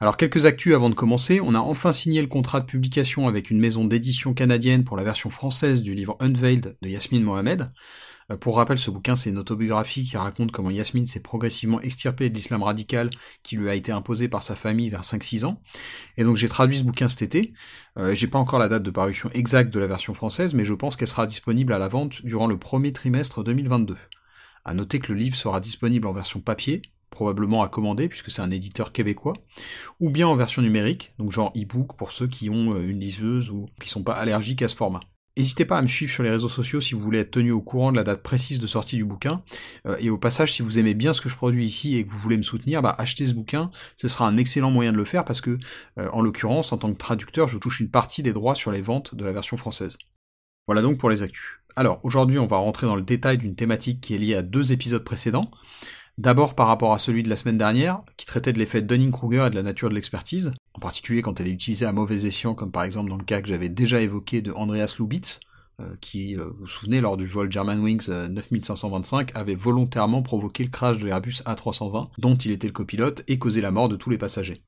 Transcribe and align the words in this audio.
Alors 0.00 0.16
quelques 0.16 0.44
actus 0.44 0.74
avant 0.74 0.90
de 0.90 0.94
commencer, 0.94 1.40
on 1.40 1.54
a 1.54 1.60
enfin 1.60 1.92
signé 1.92 2.20
le 2.20 2.26
contrat 2.26 2.58
de 2.58 2.66
publication 2.66 3.28
avec 3.28 3.50
une 3.50 3.60
maison 3.60 3.84
d'édition 3.84 4.34
canadienne 4.34 4.82
pour 4.82 4.96
la 4.96 5.04
version 5.04 5.30
française 5.30 5.82
du 5.82 5.94
livre 5.94 6.16
Unveiled 6.18 6.76
de 6.82 6.88
Yasmine 6.88 7.22
Mohamed. 7.22 7.70
Euh, 8.32 8.36
pour 8.36 8.56
rappel, 8.56 8.76
ce 8.76 8.90
bouquin 8.90 9.14
c'est 9.14 9.30
une 9.30 9.38
autobiographie 9.38 10.04
qui 10.04 10.16
raconte 10.16 10.50
comment 10.50 10.70
Yasmine 10.70 11.06
s'est 11.06 11.20
progressivement 11.20 11.80
extirpée 11.80 12.28
de 12.28 12.34
l'islam 12.34 12.64
radical 12.64 13.10
qui 13.44 13.56
lui 13.56 13.70
a 13.70 13.76
été 13.76 13.92
imposé 13.92 14.28
par 14.28 14.42
sa 14.42 14.56
famille 14.56 14.90
vers 14.90 15.02
5-6 15.02 15.44
ans. 15.44 15.62
Et 16.16 16.24
donc 16.24 16.36
j'ai 16.36 16.48
traduit 16.48 16.80
ce 16.80 16.84
bouquin 16.84 17.08
cet 17.08 17.22
été. 17.22 17.52
Euh, 17.96 18.16
j'ai 18.16 18.26
pas 18.26 18.38
encore 18.38 18.58
la 18.58 18.68
date 18.68 18.82
de 18.82 18.90
parution 18.90 19.30
exacte 19.32 19.72
de 19.72 19.78
la 19.78 19.86
version 19.86 20.12
française, 20.12 20.54
mais 20.54 20.64
je 20.64 20.74
pense 20.74 20.96
qu'elle 20.96 21.08
sera 21.08 21.26
disponible 21.26 21.72
à 21.72 21.78
la 21.78 21.86
vente 21.86 22.24
durant 22.24 22.48
le 22.48 22.58
premier 22.58 22.92
trimestre 22.92 23.44
2022. 23.44 23.96
À 24.64 24.74
noter 24.74 24.98
que 24.98 25.12
le 25.12 25.18
livre 25.18 25.36
sera 25.36 25.60
disponible 25.60 26.08
en 26.08 26.12
version 26.12 26.40
papier, 26.40 26.82
probablement 27.14 27.62
à 27.62 27.68
commander 27.68 28.08
puisque 28.08 28.30
c'est 28.30 28.42
un 28.42 28.50
éditeur 28.50 28.92
québécois, 28.92 29.34
ou 30.00 30.10
bien 30.10 30.28
en 30.28 30.36
version 30.36 30.60
numérique, 30.60 31.14
donc 31.18 31.32
genre 31.32 31.52
e-book 31.56 31.96
pour 31.96 32.12
ceux 32.12 32.26
qui 32.26 32.50
ont 32.50 32.74
euh, 32.74 32.86
une 32.86 33.00
liseuse 33.00 33.50
ou 33.50 33.66
qui 33.80 33.88
sont 33.88 34.02
pas 34.02 34.14
allergiques 34.14 34.62
à 34.62 34.68
ce 34.68 34.76
format. 34.76 35.00
N'hésitez 35.36 35.64
pas 35.64 35.78
à 35.78 35.82
me 35.82 35.88
suivre 35.88 36.12
sur 36.12 36.22
les 36.22 36.30
réseaux 36.30 36.48
sociaux 36.48 36.80
si 36.80 36.94
vous 36.94 37.00
voulez 37.00 37.18
être 37.18 37.32
tenu 37.32 37.50
au 37.50 37.60
courant 37.60 37.90
de 37.90 37.96
la 37.96 38.04
date 38.04 38.22
précise 38.22 38.60
de 38.60 38.68
sortie 38.68 38.96
du 38.96 39.04
bouquin. 39.04 39.42
Euh, 39.86 39.96
et 39.98 40.08
au 40.08 40.16
passage, 40.16 40.52
si 40.52 40.62
vous 40.62 40.78
aimez 40.78 40.94
bien 40.94 41.12
ce 41.12 41.20
que 41.20 41.28
je 41.28 41.34
produis 41.34 41.64
ici 41.64 41.96
et 41.96 42.04
que 42.04 42.10
vous 42.10 42.18
voulez 42.18 42.36
me 42.36 42.42
soutenir, 42.42 42.82
bah, 42.82 42.94
achetez 42.98 43.26
ce 43.26 43.34
bouquin. 43.34 43.72
Ce 43.96 44.06
sera 44.06 44.28
un 44.28 44.36
excellent 44.36 44.70
moyen 44.70 44.92
de 44.92 44.96
le 44.96 45.04
faire 45.04 45.24
parce 45.24 45.40
que, 45.40 45.58
euh, 45.98 46.08
en 46.12 46.20
l'occurrence, 46.20 46.72
en 46.72 46.78
tant 46.78 46.92
que 46.92 46.98
traducteur, 46.98 47.48
je 47.48 47.58
touche 47.58 47.80
une 47.80 47.90
partie 47.90 48.22
des 48.22 48.32
droits 48.32 48.54
sur 48.54 48.70
les 48.70 48.80
ventes 48.80 49.16
de 49.16 49.24
la 49.24 49.32
version 49.32 49.56
française. 49.56 49.98
Voilà 50.68 50.82
donc 50.82 50.98
pour 50.98 51.10
les 51.10 51.22
actus. 51.22 51.58
Alors, 51.76 51.98
aujourd'hui, 52.04 52.38
on 52.38 52.46
va 52.46 52.58
rentrer 52.58 52.86
dans 52.86 52.96
le 52.96 53.02
détail 53.02 53.36
d'une 53.36 53.56
thématique 53.56 54.00
qui 54.00 54.14
est 54.14 54.18
liée 54.18 54.36
à 54.36 54.42
deux 54.42 54.72
épisodes 54.72 55.02
précédents. 55.02 55.50
D'abord 56.16 56.54
par 56.54 56.68
rapport 56.68 56.92
à 56.92 56.98
celui 56.98 57.24
de 57.24 57.28
la 57.28 57.36
semaine 57.36 57.58
dernière, 57.58 58.02
qui 58.16 58.24
traitait 58.24 58.52
de 58.52 58.58
l'effet 58.58 58.82
Dunning-Kruger 58.82 59.46
et 59.46 59.50
de 59.50 59.56
la 59.56 59.64
nature 59.64 59.88
de 59.88 59.94
l'expertise, 59.94 60.52
en 60.74 60.78
particulier 60.78 61.22
quand 61.22 61.40
elle 61.40 61.48
est 61.48 61.52
utilisée 61.52 61.86
à 61.86 61.92
mauvais 61.92 62.24
escient, 62.24 62.54
comme 62.54 62.70
par 62.70 62.84
exemple 62.84 63.10
dans 63.10 63.16
le 63.16 63.24
cas 63.24 63.42
que 63.42 63.48
j'avais 63.48 63.68
déjà 63.68 64.00
évoqué 64.00 64.40
de 64.40 64.52
Andreas 64.52 64.94
Lubitz, 65.00 65.40
euh, 65.80 65.96
qui, 66.00 66.36
euh, 66.36 66.44
vous 66.44 66.60
vous 66.60 66.66
souvenez, 66.66 67.00
lors 67.00 67.16
du 67.16 67.26
vol 67.26 67.50
Germanwings 67.50 68.08
9525, 68.08 69.34
euh, 69.34 69.40
avait 69.40 69.56
volontairement 69.56 70.22
provoqué 70.22 70.62
le 70.62 70.70
crash 70.70 70.98
de 70.98 71.08
Airbus 71.08 71.42
A320, 71.46 72.10
dont 72.18 72.36
il 72.36 72.52
était 72.52 72.68
le 72.68 72.72
copilote, 72.72 73.24
et 73.26 73.40
causé 73.40 73.60
la 73.60 73.72
mort 73.72 73.88
de 73.88 73.96
tous 73.96 74.08
les 74.08 74.18
passagers. 74.18 74.62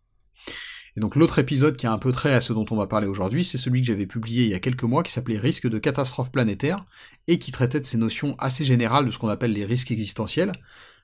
Et 0.97 1.01
donc 1.01 1.15
l'autre 1.15 1.39
épisode 1.39 1.77
qui 1.77 1.87
a 1.87 1.93
un 1.93 1.99
peu 1.99 2.11
trait 2.11 2.35
à 2.35 2.41
ce 2.41 2.53
dont 2.53 2.65
on 2.71 2.77
va 2.77 2.89
parler 2.89 3.07
aujourd'hui, 3.07 3.45
c'est 3.45 3.59
celui 3.59 3.83
que 3.83 3.87
j'avais 3.87 4.07
publié 4.07 4.45
il 4.45 4.51
y 4.51 4.55
a 4.55 4.59
quelques 4.59 4.83
mois 4.83 5.05
qui 5.05 5.13
s'appelait 5.13 5.39
Risque 5.39 5.69
de 5.69 5.79
catastrophe 5.79 6.33
planétaire 6.33 6.85
et 7.29 7.39
qui 7.39 7.53
traitait 7.53 7.81
de 7.81 7.85
ces 7.85 7.99
notions 7.99 8.35
assez 8.39 8.65
générales 8.65 9.05
de 9.05 9.11
ce 9.11 9.19
qu'on 9.19 9.29
appelle 9.29 9.53
les 9.53 9.67
risques 9.67 9.91
existentiels, 9.93 10.53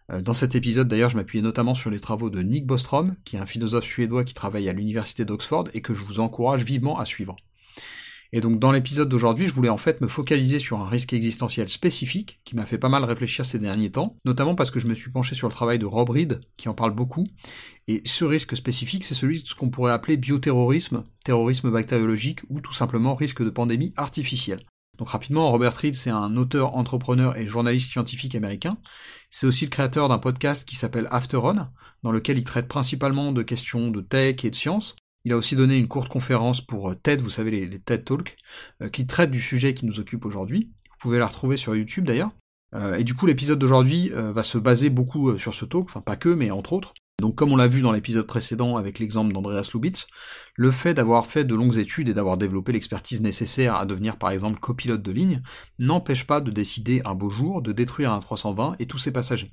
dans 0.08 0.34
cet 0.34 0.55
épisode, 0.55 0.89
d'ailleurs, 0.89 1.11
je 1.11 1.17
m'appuyais 1.17 1.42
notamment 1.42 1.75
sur 1.75 1.91
les 1.91 2.00
travaux 2.00 2.28
de 2.28 2.42
Nick 2.42 2.67
Bostrom, 2.67 3.14
qui 3.25 3.36
est 3.36 3.39
un 3.39 3.47
philosophe 3.47 3.84
suédois 3.84 4.25
qui 4.25 4.34
travaille 4.34 4.69
à 4.69 4.72
l'université 4.72 5.25
d'Oxford 5.25 5.69
et 5.75 5.81
que 5.81 5.95
je 5.95 6.05
vous 6.05 6.20
encourage 6.20 6.64
vivement 6.64 6.98
à 6.98 7.05
suivre. 7.05 7.36
Et 8.34 8.41
donc 8.41 8.58
dans 8.58 8.73
l'épisode 8.73 9.11
d'aujourd'hui, 9.11 9.47
je 9.47 9.55
voulais 9.55 9.69
en 9.69 9.77
fait 9.77 10.00
me 10.00 10.08
focaliser 10.08 10.58
sur 10.58 10.80
un 10.80 10.89
risque 10.89 11.12
existentiel 11.12 11.69
spécifique 11.69 12.40
qui 12.45 12.57
m'a 12.57 12.64
fait 12.64 12.79
pas 12.79 12.89
mal 12.89 13.05
réfléchir 13.05 13.45
ces 13.45 13.58
derniers 13.58 13.92
temps, 13.92 14.17
notamment 14.24 14.55
parce 14.55 14.70
que 14.70 14.80
je 14.80 14.89
me 14.89 14.95
suis 14.95 15.11
penché 15.11 15.35
sur 15.35 15.48
le 15.48 15.52
travail 15.52 15.79
de 15.79 15.85
Rob 15.85 16.08
Reed, 16.08 16.40
qui 16.57 16.70
en 16.70 16.74
parle 16.74 16.95
beaucoup, 16.95 17.27
et 17.89 18.01
ce 18.07 18.24
risque 18.24 18.57
spécifique, 18.57 19.05
c'est 19.05 19.14
celui 19.14 19.42
de 19.42 19.46
ce 19.46 19.55
qu'on 19.55 19.69
pourrait 19.69 19.92
appeler 19.92 20.17
bioterrorisme, 20.17 21.05
terrorisme 21.24 21.70
bactériologique, 21.70 22.40
ou 22.48 22.61
tout 22.61 22.73
simplement 22.73 23.14
risque 23.14 23.45
de 23.45 23.51
pandémie 23.51 23.92
artificielle. 23.96 24.64
Donc 25.02 25.08
rapidement, 25.08 25.51
Robert 25.51 25.74
Reed, 25.74 25.96
c'est 25.96 26.11
un 26.11 26.36
auteur, 26.36 26.77
entrepreneur 26.77 27.36
et 27.36 27.45
journaliste 27.45 27.90
scientifique 27.90 28.36
américain. 28.36 28.77
C'est 29.33 29.48
aussi 29.48 29.64
le 29.64 29.70
créateur 29.70 30.08
d'un 30.08 30.20
podcast 30.20 30.64
qui 30.64 30.77
s'appelle 30.77 31.08
After 31.11 31.39
On, 31.39 31.57
dans 32.05 32.13
lequel 32.13 32.39
il 32.39 32.45
traite 32.45 32.68
principalement 32.68 33.33
de 33.33 33.42
questions 33.42 33.90
de 33.90 34.01
tech 34.01 34.45
et 34.45 34.51
de 34.51 34.55
science. 34.55 34.95
Il 35.24 35.33
a 35.33 35.36
aussi 35.36 35.57
donné 35.57 35.77
une 35.77 35.89
courte 35.89 36.08
conférence 36.08 36.61
pour 36.61 36.90
euh, 36.90 36.95
TED, 36.95 37.20
vous 37.20 37.30
savez, 37.30 37.51
les, 37.51 37.80
TED 37.80 38.05
Talks, 38.05 38.36
euh, 38.80 38.89
qui 38.90 39.05
traite 39.08 39.33
du 39.33 39.40
sujet 39.40 39.74
qui 39.74 39.86
nous 39.86 39.98
occupe 39.98 40.24
aujourd'hui. 40.24 40.70
Vous 40.89 40.96
pouvez 41.01 41.19
la 41.19 41.27
retrouver 41.27 41.57
sur 41.57 41.74
YouTube 41.74 42.05
d'ailleurs. 42.05 42.30
Euh, 42.77 42.95
et 42.95 43.02
du 43.02 43.17
coup, 43.17 43.27
l'épisode 43.27 43.58
d'aujourd'hui 43.58 44.13
va 44.14 44.45
se 44.45 44.57
baser 44.57 44.89
beaucoup 44.89 45.36
sur 45.36 45.52
ce 45.52 45.64
talk, 45.64 45.86
enfin 45.86 46.01
pas 46.01 46.14
que, 46.14 46.29
mais 46.29 46.52
entre 46.52 46.74
autres. 46.74 46.95
Donc 47.22 47.36
comme 47.36 47.52
on 47.52 47.56
l'a 47.56 47.68
vu 47.68 47.83
dans 47.83 47.92
l'épisode 47.92 48.27
précédent 48.27 48.77
avec 48.77 48.98
l'exemple 48.98 49.33
d'Andreas 49.33 49.70
Lubitz, 49.72 50.08
le 50.56 50.72
fait 50.72 50.92
d'avoir 50.92 51.24
fait 51.24 51.44
de 51.44 51.55
longues 51.55 51.78
études 51.78 52.08
et 52.08 52.14
d'avoir 52.14 52.36
développé 52.36 52.72
l'expertise 52.72 53.22
nécessaire 53.22 53.77
à 53.77 53.86
devenir 53.86 54.16
par 54.16 54.30
exemple 54.30 54.58
copilote 54.58 55.02
de 55.02 55.12
ligne 55.12 55.40
n'empêche 55.78 56.27
pas 56.27 56.40
de 56.40 56.50
décider 56.50 57.00
un 57.05 57.14
beau 57.14 57.28
jour 57.30 57.62
de 57.62 57.70
détruire 57.70 58.12
un 58.12 58.18
320 58.18 58.74
et 58.80 58.86
tous 58.86 58.98
ses 58.98 59.12
passagers. 59.12 59.52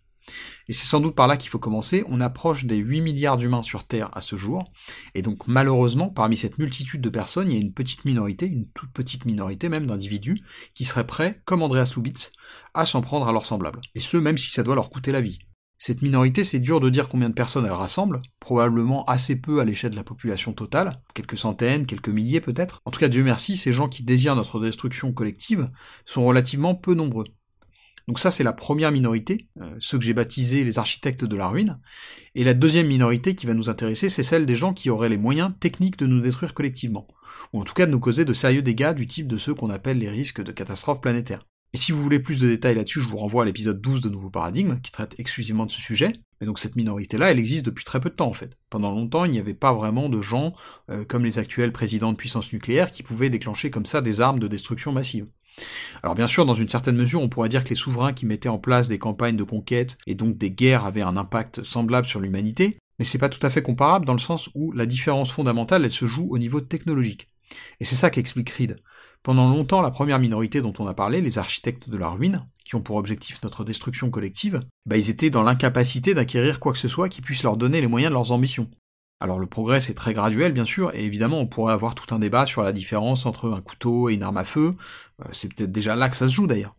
Et 0.68 0.74
c'est 0.74 0.88
sans 0.88 1.00
doute 1.00 1.13
par 1.13 1.28
là 1.28 1.38
qu'il 1.38 1.52
faut 1.52 1.59
commencer, 1.59 2.03
on 2.07 2.22
approche 2.22 2.66
des 2.66 2.78
8 2.78 3.02
milliards 3.02 3.38
d'humains 3.38 3.62
sur 3.62 3.84
Terre 3.84 4.09
à 4.13 4.22
ce 4.22 4.36
jour, 4.36 4.63
et 5.13 5.22
donc 5.22 5.47
malheureusement, 5.47 6.09
parmi 6.09 6.38
cette 6.38 6.57
multitude 6.57 7.01
de 7.01 7.09
personnes, 7.09 7.51
il 7.51 7.53
y 7.56 7.57
a 7.57 7.62
une 7.62 7.74
petite 7.74 8.03
minorité, 8.06 8.47
une 8.47 8.68
toute 8.72 8.91
petite 8.94 9.25
minorité 9.25 9.69
même 9.69 9.86
d'individus, 9.86 10.40
qui 10.74 10.86
seraient 10.86 11.07
prêts, 11.07 11.41
comme 11.46 11.62
Andreas 11.62 11.94
Lubitz, 11.96 12.31
à 12.74 12.86
s'en 12.86 13.01
prendre 13.01 13.28
à 13.28 13.31
leurs 13.31 13.46
semblables. 13.46 13.81
Et 13.94 14.00
ce, 14.00 14.18
même 14.18 14.40
si 14.40 14.50
ça 14.50 14.63
doit 14.63 14.75
leur 14.75 14.90
coûter 14.90 15.12
la 15.12 15.22
vie. 15.22 15.40
Cette 15.82 16.02
minorité, 16.02 16.44
c'est 16.44 16.60
dur 16.60 16.82
de 16.82 16.90
dire 16.90 17.08
combien 17.08 17.30
de 17.30 17.34
personnes 17.34 17.66
elle 17.66 17.72
rassemble, 17.72 18.22
probablement 18.42 19.06
assez 19.06 19.38
peu 19.38 19.62
à 19.62 19.66
l'échelle 19.66 19.92
de 19.92 19.96
la 19.96 20.04
population 20.04 20.52
totale, 20.52 21.02
quelques 21.14 21.38
centaines, 21.38 21.86
quelques 21.86 22.10
milliers 22.10 22.42
peut-être. 22.42 22.82
En 22.84 22.92
tout 22.92 23.00
cas, 23.00 23.08
Dieu 23.08 23.24
merci, 23.24 23.56
ces 23.56 23.72
gens 23.72 23.88
qui 23.88 24.04
désirent 24.04 24.36
notre 24.36 24.60
destruction 24.60 25.14
collective 25.14 25.70
sont 26.04 26.26
relativement 26.26 26.76
peu 26.76 26.96
nombreux. 26.96 27.24
Donc 28.10 28.20
ça, 28.20 28.30
c'est 28.30 28.44
la 28.44 28.52
première 28.52 28.92
minorité, 28.92 29.48
euh, 29.62 29.74
ceux 29.80 29.98
que 29.98 30.04
j'ai 30.04 30.14
baptisés 30.14 30.66
les 30.66 30.80
architectes 30.80 31.24
de 31.24 31.38
la 31.38 31.48
ruine. 31.48 31.80
Et 32.36 32.44
la 32.44 32.54
deuxième 32.54 32.88
minorité 32.88 33.34
qui 33.34 33.46
va 33.46 33.54
nous 33.54 33.70
intéresser, 33.70 34.10
c'est 34.10 34.24
celle 34.24 34.46
des 34.46 34.56
gens 34.56 34.74
qui 34.74 34.90
auraient 34.90 35.08
les 35.08 35.18
moyens 35.18 35.54
techniques 35.62 36.00
de 36.00 36.08
nous 36.08 36.20
détruire 36.20 36.54
collectivement, 36.54 37.08
ou 37.54 37.62
en 37.62 37.64
tout 37.64 37.74
cas 37.74 37.86
de 37.86 37.92
nous 37.92 38.02
causer 38.02 38.26
de 38.26 38.34
sérieux 38.34 38.64
dégâts 38.64 38.94
du 38.94 39.08
type 39.08 39.28
de 39.28 39.38
ceux 39.38 39.54
qu'on 39.54 39.70
appelle 39.70 40.00
les 40.00 40.10
risques 40.10 40.44
de 40.44 40.52
catastrophes 40.52 41.00
planétaires. 41.00 41.46
Et 41.74 41.78
si 41.78 41.91
vous 41.91 42.02
voulez 42.02 42.19
plus 42.19 42.40
de 42.40 42.47
détails 42.47 42.75
là-dessus, 42.75 43.00
je 43.00 43.07
vous 43.07 43.18
renvoie 43.18 43.44
à 43.44 43.46
l'épisode 43.46 43.80
12 43.80 44.02
de 44.02 44.09
Nouveau 44.09 44.31
Paradigme, 44.31 44.80
qui 44.81 44.91
traite 44.91 45.13
exclusivement 45.19 45.68
de 45.68 45.72
ce 45.72 45.80
sujet. 45.80 46.12
Mais 46.41 46.47
donc 46.47 46.57
cette 46.57 46.75
minorité-là, 46.75 47.31
elle 47.31 47.38
existe 47.38 47.66
depuis 47.66 47.84
très 47.84 48.00
peu 48.00 48.09
de 48.09 48.16
temps 48.16 48.30
en 48.30 48.34
fait. 48.34 48.57
Pendant 48.69 48.91
longtemps, 48.91 49.25
il 49.25 49.31
n'y 49.31 49.40
avait 49.40 49.53
pas 49.53 49.74
vraiment 49.74 50.09
de 50.09 50.19
gens, 50.19 50.53
euh, 50.90 51.06
comme 51.06 51.25
les 51.25 51.38
actuels 51.38 51.72
présidents 51.72 52.12
de 52.12 52.18
puissance 52.18 52.52
nucléaire, 52.53 52.90
qui 52.90 53.03
pouvaient 53.03 53.30
déclencher 53.30 53.69
comme 53.69 53.85
ça 53.85 54.02
des 54.02 54.22
armes 54.22 54.40
de 54.40 54.47
destruction 54.47 54.91
massive. 54.91 55.28
Alors 56.02 56.16
bien 56.16 56.28
sûr, 56.28 56.46
dans 56.46 56.53
une 56.53 56.69
certaine 56.69 56.96
mesure, 56.96 57.22
on 57.22 57.30
pourrait 57.30 57.50
dire 57.50 57.63
que 57.63 57.69
les 57.69 57.75
souverains 57.75 58.13
qui 58.13 58.25
mettaient 58.25 58.50
en 58.50 58.59
place 58.59 58.88
des 58.88 58.97
campagnes 58.97 59.38
de 59.38 59.44
conquête 59.44 59.97
et 60.07 60.16
donc 60.16 60.38
des 60.38 60.51
guerres 60.51 60.86
avaient 60.86 61.01
un 61.01 61.18
impact 61.18 61.63
semblable 61.63 62.07
sur 62.07 62.19
l'humanité, 62.19 62.78
mais 62.97 63.06
c'est 63.06 63.18
pas 63.18 63.30
tout 63.30 63.46
à 63.46 63.50
fait 63.50 63.62
comparable 63.62 64.06
dans 64.06 64.13
le 64.13 64.19
sens 64.19 64.50
où 64.56 64.72
la 64.72 64.86
différence 64.86 65.31
fondamentale, 65.31 65.84
elle 65.84 65.91
se 65.91 66.06
joue 66.06 66.28
au 66.30 66.38
niveau 66.38 66.62
technologique. 66.62 67.28
Et 67.80 67.86
c'est 67.86 67.96
ça 67.96 68.09
qu'explique 68.09 68.50
Reed. 68.51 68.78
Pendant 69.22 69.50
longtemps, 69.50 69.81
la 69.81 69.91
première 69.91 70.19
minorité 70.19 70.62
dont 70.62 70.74
on 70.80 70.88
a 70.88 70.94
parlé, 70.94 71.19
les 71.19 71.38
architectes 71.38 71.90
de 71.90 71.97
la 71.97 72.09
ruine, 72.09 72.47
qui 72.63 72.75
ont 72.75 72.81
pour 72.81 72.96
objectif 72.96 73.41
notre 73.44 73.63
destruction 73.63 74.09
collective, 74.09 74.62
bah 74.85 74.96
ils 74.96 75.09
étaient 75.09 75.30
dans 75.30 75.44
l'incapacité 75.44 76.13
d'acquérir 76.13 76.59
quoi 76.59 76.72
que 76.72 76.78
ce 76.78 76.88
soit 76.88 77.09
qui 77.09 77.22
puisse 77.22 77.44
leur 77.44 77.57
donner 77.57 77.81
les 77.81 77.88
moyens 77.88 78.12
de 78.12 78.16
leurs 78.16 78.31
ambitions. 78.31 78.69
Alors 79.22 79.40
le 79.40 79.47
progrès 79.47 79.81
c'est 79.81 79.94
très 79.94 80.13
graduel 80.13 80.54
bien 80.54 80.63
sûr, 80.63 80.95
et 80.95 81.04
évidemment 81.04 81.39
on 81.42 81.48
pourrait 81.48 81.74
avoir 81.74 81.94
tout 81.95 82.16
un 82.16 82.19
débat 82.19 82.45
sur 82.45 82.63
la 82.63 82.71
différence 82.71 83.25
entre 83.25 83.51
un 83.51 83.60
couteau 83.60 84.07
et 84.07 84.13
une 84.13 84.24
arme 84.24 84.38
à 84.38 84.45
feu, 84.45 84.75
euh, 85.22 85.25
c'est 85.33 85.54
peut-être 85.54 85.74
déjà 85.74 85.95
là 85.95 86.07
que 86.07 86.15
ça 86.15 86.30
se 86.30 86.33
joue 86.33 86.48
d'ailleurs. 86.48 86.75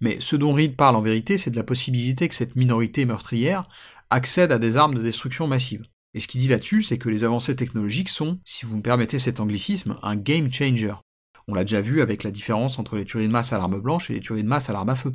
Mais 0.00 0.16
ce 0.18 0.36
dont 0.36 0.54
Reed 0.54 0.76
parle 0.76 0.96
en 0.96 1.02
vérité, 1.02 1.36
c'est 1.36 1.50
de 1.50 1.56
la 1.56 1.64
possibilité 1.64 2.28
que 2.28 2.34
cette 2.34 2.56
minorité 2.56 3.04
meurtrière 3.04 3.68
accède 4.08 4.52
à 4.52 4.58
des 4.58 4.78
armes 4.78 4.94
de 4.94 5.02
destruction 5.02 5.46
massive. 5.46 5.82
Et 6.14 6.20
ce 6.20 6.28
qu'il 6.28 6.40
dit 6.40 6.48
là-dessus, 6.48 6.82
c'est 6.82 6.98
que 6.98 7.08
les 7.08 7.24
avancées 7.24 7.56
technologiques 7.56 8.10
sont, 8.10 8.38
si 8.44 8.64
vous 8.64 8.76
me 8.76 8.82
permettez 8.82 9.18
cet 9.18 9.40
anglicisme, 9.40 9.96
un 10.02 10.16
game 10.16 10.52
changer. 10.52 10.94
On 11.48 11.54
l'a 11.54 11.64
déjà 11.64 11.80
vu 11.80 12.00
avec 12.00 12.22
la 12.22 12.30
différence 12.30 12.78
entre 12.78 12.96
les 12.96 13.04
tueries 13.04 13.26
de 13.26 13.32
masse 13.32 13.52
à 13.52 13.58
l'arme 13.58 13.80
blanche 13.80 14.10
et 14.10 14.14
les 14.14 14.20
tueries 14.20 14.42
de 14.42 14.48
masse 14.48 14.70
à 14.70 14.72
l'arme 14.72 14.88
à 14.88 14.96
feu. 14.96 15.12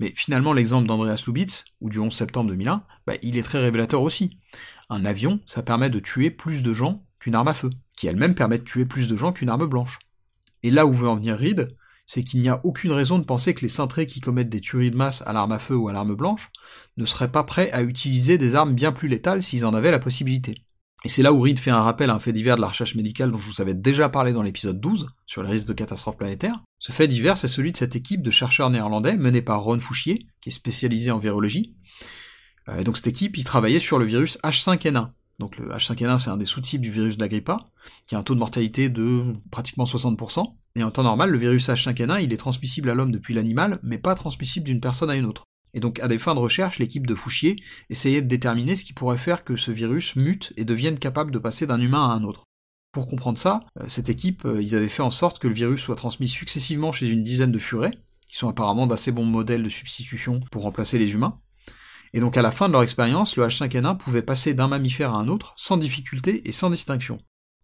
Mais 0.00 0.12
finalement, 0.14 0.52
l'exemple 0.52 0.86
d'Andreas 0.86 1.24
Lubitz, 1.26 1.64
ou 1.80 1.88
du 1.88 1.98
11 1.98 2.12
septembre 2.12 2.50
2001, 2.50 2.84
bah, 3.06 3.14
il 3.22 3.36
est 3.36 3.42
très 3.42 3.58
révélateur 3.58 4.02
aussi. 4.02 4.38
Un 4.90 5.04
avion, 5.04 5.40
ça 5.46 5.62
permet 5.62 5.90
de 5.90 5.98
tuer 5.98 6.30
plus 6.30 6.62
de 6.62 6.72
gens 6.72 7.04
qu'une 7.18 7.34
arme 7.34 7.48
à 7.48 7.54
feu, 7.54 7.70
qui 7.96 8.06
elle-même 8.06 8.34
permet 8.34 8.58
de 8.58 8.64
tuer 8.64 8.84
plus 8.84 9.08
de 9.08 9.16
gens 9.16 9.32
qu'une 9.32 9.48
arme 9.48 9.66
blanche. 9.66 9.98
Et 10.62 10.70
là 10.70 10.86
où 10.86 10.92
veut 10.92 11.08
en 11.08 11.16
venir 11.16 11.36
Reed, 11.36 11.76
c'est 12.06 12.24
qu'il 12.24 12.40
n'y 12.40 12.48
a 12.48 12.60
aucune 12.64 12.92
raison 12.92 13.18
de 13.18 13.24
penser 13.24 13.54
que 13.54 13.60
les 13.60 13.68
cintrés 13.68 14.06
qui 14.06 14.20
commettent 14.20 14.48
des 14.48 14.60
tueries 14.60 14.90
de 14.90 14.96
masse 14.96 15.22
à 15.26 15.32
l'arme 15.32 15.52
à 15.52 15.58
feu 15.58 15.76
ou 15.76 15.88
à 15.88 15.92
l'arme 15.92 16.14
blanche 16.14 16.50
ne 16.96 17.04
seraient 17.04 17.30
pas 17.30 17.44
prêts 17.44 17.70
à 17.72 17.82
utiliser 17.82 18.38
des 18.38 18.54
armes 18.54 18.74
bien 18.74 18.92
plus 18.92 19.08
létales 19.08 19.42
s'ils 19.42 19.66
en 19.66 19.74
avaient 19.74 19.90
la 19.90 19.98
possibilité. 19.98 20.64
Et 21.04 21.08
c'est 21.08 21.22
là 21.22 21.32
où 21.32 21.38
Reed 21.38 21.58
fait 21.58 21.70
un 21.70 21.80
rappel 21.80 22.10
à 22.10 22.14
un 22.14 22.18
fait 22.18 22.32
divers 22.32 22.56
de 22.56 22.60
la 22.60 22.68
recherche 22.68 22.96
médicale 22.96 23.30
dont 23.30 23.38
je 23.38 23.48
vous 23.48 23.60
avais 23.60 23.74
déjà 23.74 24.08
parlé 24.08 24.32
dans 24.32 24.42
l'épisode 24.42 24.80
12, 24.80 25.06
sur 25.26 25.42
les 25.42 25.50
risques 25.50 25.68
de 25.68 25.72
catastrophes 25.72 26.16
planétaires. 26.16 26.60
Ce 26.80 26.90
fait 26.90 27.06
divers, 27.06 27.36
c'est 27.36 27.48
celui 27.48 27.70
de 27.70 27.76
cette 27.76 27.94
équipe 27.94 28.22
de 28.22 28.30
chercheurs 28.30 28.70
néerlandais 28.70 29.16
menée 29.16 29.42
par 29.42 29.62
Ron 29.62 29.78
Fouchier, 29.78 30.26
qui 30.40 30.48
est 30.48 30.52
spécialisé 30.52 31.10
en 31.12 31.18
virologie. 31.18 31.76
Euh, 32.68 32.80
et 32.80 32.84
donc 32.84 32.96
cette 32.96 33.06
équipe, 33.06 33.36
il 33.36 33.44
travaillait 33.44 33.78
sur 33.78 33.98
le 33.98 34.06
virus 34.06 34.38
H5N1. 34.42 35.10
Donc 35.38 35.56
le 35.56 35.68
H5N1, 35.68 36.18
c'est 36.18 36.30
un 36.30 36.36
des 36.36 36.44
sous-types 36.44 36.80
du 36.80 36.90
virus 36.90 37.16
de 37.16 37.20
la 37.20 37.28
grippe 37.28 37.48
A, 37.48 37.58
qui 38.08 38.16
a 38.16 38.18
un 38.18 38.24
taux 38.24 38.34
de 38.34 38.40
mortalité 38.40 38.88
de 38.88 39.32
pratiquement 39.52 39.84
60%. 39.84 40.44
Et 40.74 40.82
en 40.82 40.90
temps 40.90 41.04
normal, 41.04 41.30
le 41.30 41.38
virus 41.38 41.68
H5N1, 41.68 42.22
il 42.24 42.32
est 42.32 42.38
transmissible 42.38 42.90
à 42.90 42.94
l'homme 42.94 43.12
depuis 43.12 43.34
l'animal, 43.34 43.78
mais 43.84 43.98
pas 43.98 44.16
transmissible 44.16 44.66
d'une 44.66 44.80
personne 44.80 45.10
à 45.10 45.16
une 45.16 45.26
autre. 45.26 45.47
Et 45.74 45.80
donc, 45.80 46.00
à 46.00 46.08
des 46.08 46.18
fins 46.18 46.34
de 46.34 46.40
recherche, 46.40 46.78
l'équipe 46.78 47.06
de 47.06 47.14
Fouchier 47.14 47.56
essayait 47.90 48.22
de 48.22 48.28
déterminer 48.28 48.76
ce 48.76 48.84
qui 48.84 48.92
pourrait 48.92 49.18
faire 49.18 49.44
que 49.44 49.56
ce 49.56 49.70
virus 49.70 50.16
mute 50.16 50.52
et 50.56 50.64
devienne 50.64 50.98
capable 50.98 51.30
de 51.30 51.38
passer 51.38 51.66
d'un 51.66 51.80
humain 51.80 52.08
à 52.08 52.12
un 52.12 52.24
autre. 52.24 52.44
Pour 52.92 53.06
comprendre 53.06 53.38
ça, 53.38 53.60
euh, 53.78 53.84
cette 53.86 54.08
équipe, 54.08 54.44
euh, 54.44 54.62
ils 54.62 54.74
avaient 54.74 54.88
fait 54.88 55.02
en 55.02 55.10
sorte 55.10 55.38
que 55.38 55.48
le 55.48 55.54
virus 55.54 55.80
soit 55.80 55.94
transmis 55.94 56.28
successivement 56.28 56.90
chez 56.90 57.08
une 57.10 57.22
dizaine 57.22 57.52
de 57.52 57.58
furets, 57.58 57.92
qui 58.28 58.36
sont 58.36 58.48
apparemment 58.48 58.86
d'assez 58.86 59.12
bons 59.12 59.24
modèles 59.24 59.62
de 59.62 59.68
substitution 59.68 60.40
pour 60.50 60.62
remplacer 60.62 60.98
les 60.98 61.12
humains. 61.14 61.40
Et 62.14 62.20
donc 62.20 62.36
à 62.36 62.42
la 62.42 62.50
fin 62.50 62.68
de 62.68 62.72
leur 62.72 62.82
expérience, 62.82 63.36
le 63.36 63.46
H5N1 63.46 63.96
pouvait 63.98 64.22
passer 64.22 64.54
d'un 64.54 64.68
mammifère 64.68 65.14
à 65.14 65.18
un 65.18 65.28
autre 65.28 65.54
sans 65.56 65.76
difficulté 65.76 66.48
et 66.48 66.52
sans 66.52 66.70
distinction. 66.70 67.18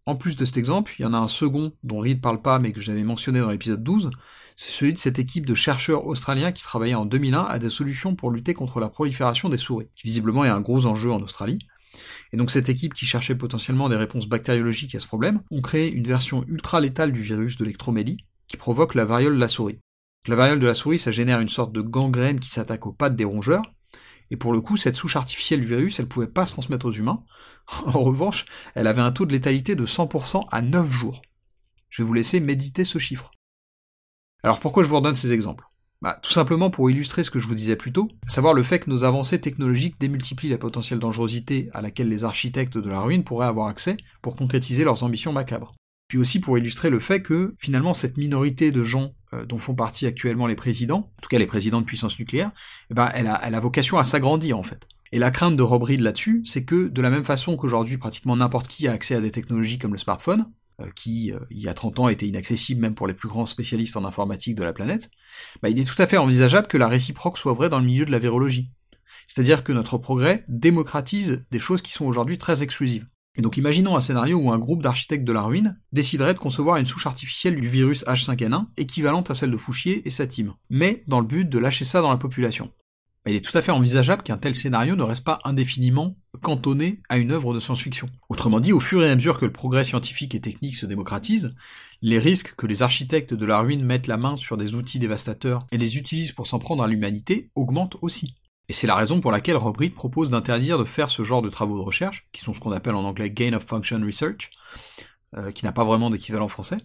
En 0.05 0.15
plus 0.15 0.35
de 0.35 0.45
cet 0.45 0.57
exemple, 0.57 0.93
il 0.99 1.01
y 1.01 1.05
en 1.05 1.13
a 1.13 1.17
un 1.17 1.27
second 1.27 1.73
dont 1.83 1.99
Reed 1.99 2.21
parle 2.21 2.41
pas 2.41 2.59
mais 2.59 2.71
que 2.71 2.81
j'avais 2.81 3.03
mentionné 3.03 3.39
dans 3.39 3.49
l'épisode 3.49 3.83
12, 3.83 4.11
c'est 4.55 4.71
celui 4.71 4.93
de 4.93 4.97
cette 4.97 5.19
équipe 5.19 5.45
de 5.45 5.53
chercheurs 5.53 6.05
australiens 6.05 6.51
qui 6.51 6.63
travaillait 6.63 6.95
en 6.95 7.05
2001 7.05 7.43
à 7.43 7.59
des 7.59 7.69
solutions 7.69 8.15
pour 8.15 8.31
lutter 8.31 8.53
contre 8.53 8.79
la 8.79 8.89
prolifération 8.89 9.49
des 9.49 9.57
souris, 9.57 9.87
qui 9.95 10.07
visiblement 10.07 10.45
est 10.45 10.49
un 10.49 10.61
gros 10.61 10.85
enjeu 10.85 11.11
en 11.11 11.21
Australie. 11.21 11.59
Et 12.31 12.37
donc 12.37 12.51
cette 12.51 12.69
équipe 12.69 12.93
qui 12.93 13.05
cherchait 13.05 13.35
potentiellement 13.35 13.89
des 13.89 13.95
réponses 13.95 14.27
bactériologiques 14.27 14.95
à 14.95 14.99
ce 14.99 15.07
problème, 15.07 15.41
ont 15.51 15.61
créé 15.61 15.91
une 15.91 16.07
version 16.07 16.43
ultra 16.47 16.79
létale 16.79 17.11
du 17.11 17.21
virus 17.21 17.57
de 17.57 17.65
l'ectromélie, 17.65 18.17
qui 18.47 18.57
provoque 18.57 18.95
la 18.95 19.05
variole 19.05 19.35
de 19.35 19.39
la 19.39 19.47
souris. 19.47 19.79
La 20.27 20.35
variole 20.35 20.59
de 20.59 20.67
la 20.67 20.73
souris, 20.73 20.99
ça 20.99 21.11
génère 21.11 21.39
une 21.39 21.49
sorte 21.49 21.73
de 21.73 21.81
gangrène 21.81 22.39
qui 22.39 22.49
s'attaque 22.49 22.85
aux 22.85 22.93
pattes 22.93 23.15
des 23.15 23.25
rongeurs, 23.25 23.63
et 24.31 24.37
pour 24.37 24.53
le 24.53 24.61
coup, 24.61 24.75
cette 24.75 24.95
souche 24.95 25.15
artificielle 25.15 25.61
du 25.61 25.67
virus, 25.67 25.99
elle 25.99 26.07
pouvait 26.07 26.27
pas 26.27 26.45
se 26.45 26.53
transmettre 26.53 26.85
aux 26.85 26.91
humains. 26.91 27.23
En 27.85 28.03
revanche, 28.03 28.45
elle 28.73 28.87
avait 28.87 29.01
un 29.01 29.11
taux 29.11 29.25
de 29.25 29.33
létalité 29.33 29.75
de 29.75 29.85
100% 29.85 30.45
à 30.51 30.61
9 30.61 30.87
jours. 30.89 31.21
Je 31.89 32.01
vais 32.01 32.07
vous 32.07 32.13
laisser 32.13 32.39
méditer 32.39 32.83
ce 32.83 32.97
chiffre. 32.97 33.31
Alors 34.43 34.59
pourquoi 34.59 34.83
je 34.83 34.89
vous 34.89 34.95
redonne 34.95 35.15
ces 35.15 35.33
exemples? 35.33 35.65
Bah, 36.01 36.19
Tout 36.21 36.31
simplement 36.31 36.69
pour 36.69 36.89
illustrer 36.89 37.23
ce 37.23 37.31
que 37.31 37.39
je 37.39 37.47
vous 37.47 37.55
disais 37.55 37.75
plus 37.75 37.91
tôt, 37.91 38.09
à 38.27 38.29
savoir 38.29 38.53
le 38.53 38.63
fait 38.63 38.79
que 38.79 38.89
nos 38.89 39.03
avancées 39.03 39.41
technologiques 39.41 39.99
démultiplient 39.99 40.49
la 40.49 40.57
potentielle 40.57 40.99
dangerosité 40.99 41.69
à 41.73 41.81
laquelle 41.81 42.09
les 42.09 42.23
architectes 42.23 42.77
de 42.77 42.89
la 42.89 42.99
ruine 42.99 43.23
pourraient 43.23 43.47
avoir 43.47 43.67
accès 43.67 43.97
pour 44.21 44.35
concrétiser 44.35 44.83
leurs 44.83 45.03
ambitions 45.03 45.33
macabres. 45.33 45.73
Puis 46.07 46.19
aussi 46.19 46.39
pour 46.39 46.57
illustrer 46.57 46.91
le 46.91 46.99
fait 46.99 47.21
que, 47.21 47.55
finalement, 47.57 47.95
cette 47.95 48.17
minorité 48.17 48.71
de 48.71 48.83
gens 48.83 49.13
euh, 49.33 49.45
dont 49.45 49.57
font 49.57 49.73
partie 49.73 50.05
actuellement 50.05 50.45
les 50.45 50.55
présidents, 50.55 51.11
en 51.17 51.21
tout 51.21 51.29
cas 51.29 51.39
les 51.39 51.47
présidents 51.47 51.81
de 51.81 51.85
puissance 51.85 52.19
nucléaire, 52.19 52.51
eh 52.91 52.93
ben, 52.93 53.09
elle, 53.13 53.27
a, 53.27 53.39
elle 53.43 53.55
a 53.55 53.59
vocation 53.59 53.97
à 53.97 54.03
s'agrandir 54.03 54.59
en 54.59 54.63
fait. 54.63 54.87
Et 55.11 55.17
la 55.17 55.31
crainte 55.31 55.55
de 55.55 55.63
Rob 55.63 55.83
Reed 55.83 56.01
là-dessus, 56.01 56.43
c'est 56.45 56.65
que 56.65 56.87
de 56.87 57.01
la 57.01 57.09
même 57.09 57.23
façon 57.23 57.55
qu'aujourd'hui 57.55 57.97
pratiquement 57.97 58.35
n'importe 58.35 58.67
qui 58.67 58.87
a 58.87 58.91
accès 58.91 59.15
à 59.15 59.21
des 59.21 59.31
technologies 59.31 59.79
comme 59.79 59.93
le 59.93 59.97
smartphone, 59.97 60.45
qui, 60.95 61.31
euh, 61.31 61.39
il 61.49 61.59
y 61.59 61.67
a 61.67 61.73
30 61.73 61.99
ans, 61.99 62.09
était 62.09 62.27
inaccessible 62.27 62.81
même 62.81 62.95
pour 62.95 63.07
les 63.07 63.13
plus 63.13 63.29
grands 63.29 63.45
spécialistes 63.45 63.97
en 63.97 64.05
informatique 64.05 64.55
de 64.55 64.63
la 64.63 64.73
planète, 64.73 65.09
bah, 65.61 65.69
il 65.69 65.79
est 65.79 65.89
tout 65.89 66.01
à 66.01 66.07
fait 66.07 66.17
envisageable 66.17 66.67
que 66.67 66.77
la 66.77 66.87
réciproque 66.87 67.37
soit 67.37 67.53
vraie 67.53 67.69
dans 67.69 67.79
le 67.79 67.85
milieu 67.85 68.05
de 68.05 68.11
la 68.11 68.19
virologie. 68.19 68.71
C'est-à-dire 69.27 69.63
que 69.63 69.71
notre 69.71 69.97
progrès 69.97 70.45
démocratise 70.47 71.45
des 71.51 71.59
choses 71.59 71.81
qui 71.81 71.91
sont 71.91 72.05
aujourd'hui 72.05 72.37
très 72.37 72.63
exclusives. 72.63 73.07
Et 73.37 73.41
donc 73.41 73.57
imaginons 73.57 73.97
un 73.97 74.01
scénario 74.01 74.37
où 74.37 74.51
un 74.51 74.59
groupe 74.59 74.81
d'architectes 74.81 75.25
de 75.25 75.33
la 75.33 75.41
ruine 75.41 75.79
déciderait 75.91 76.33
de 76.33 76.39
concevoir 76.39 76.77
une 76.77 76.85
souche 76.85 77.05
artificielle 77.05 77.59
du 77.59 77.67
virus 77.67 78.05
H5N1 78.05 78.67
équivalente 78.77 79.29
à 79.29 79.33
celle 79.33 79.51
de 79.51 79.57
Fouchier 79.57 80.01
et 80.05 80.09
sa 80.09 80.25
team, 80.25 80.53
mais 80.69 81.03
dans 81.07 81.19
le 81.19 81.25
but 81.25 81.49
de 81.49 81.59
lâcher 81.59 81.85
ça 81.85 82.01
dans 82.01 82.11
la 82.11 82.17
population 82.17 82.71
il 83.31 83.35
est 83.35 83.43
tout 83.43 83.57
à 83.57 83.61
fait 83.61 83.71
envisageable 83.71 84.21
qu'un 84.21 84.37
tel 84.37 84.53
scénario 84.53 84.95
ne 84.95 85.03
reste 85.03 85.23
pas 85.23 85.39
indéfiniment 85.43 86.15
cantonné 86.41 87.01
à 87.09 87.17
une 87.17 87.31
œuvre 87.31 87.53
de 87.53 87.59
science-fiction. 87.59 88.09
Autrement 88.29 88.59
dit, 88.59 88.73
au 88.73 88.79
fur 88.79 89.03
et 89.03 89.09
à 89.09 89.15
mesure 89.15 89.39
que 89.39 89.45
le 89.45 89.51
progrès 89.51 89.83
scientifique 89.83 90.35
et 90.35 90.41
technique 90.41 90.75
se 90.75 90.85
démocratise, 90.85 91.55
les 92.01 92.19
risques 92.19 92.53
que 92.55 92.67
les 92.67 92.83
architectes 92.83 93.33
de 93.33 93.45
la 93.45 93.59
ruine 93.59 93.83
mettent 93.83 94.07
la 94.07 94.17
main 94.17 94.37
sur 94.37 94.57
des 94.57 94.75
outils 94.75 94.99
dévastateurs 94.99 95.65
et 95.71 95.77
les 95.77 95.97
utilisent 95.97 96.33
pour 96.33 96.45
s'en 96.45 96.59
prendre 96.59 96.83
à 96.83 96.87
l'humanité 96.87 97.49
augmentent 97.55 97.97
aussi. 98.01 98.35
Et 98.67 98.73
c'est 98.73 98.87
la 98.87 98.95
raison 98.95 99.19
pour 99.19 99.31
laquelle 99.31 99.57
Rob 99.57 99.77
Reed 99.77 99.93
propose 99.93 100.29
d'interdire 100.29 100.77
de 100.77 100.83
faire 100.83 101.09
ce 101.09 101.23
genre 101.23 101.41
de 101.41 101.49
travaux 101.49 101.77
de 101.77 101.83
recherche, 101.83 102.27
qui 102.31 102.41
sont 102.41 102.53
ce 102.53 102.59
qu'on 102.59 102.71
appelle 102.71 102.95
en 102.95 103.03
anglais 103.03 103.29
gain 103.29 103.53
of 103.53 103.63
function 103.63 104.01
research, 104.03 104.49
euh, 105.37 105.51
qui 105.51 105.65
n'a 105.65 105.71
pas 105.71 105.83
vraiment 105.83 106.09
d'équivalent 106.09 106.47
français, 106.47 106.77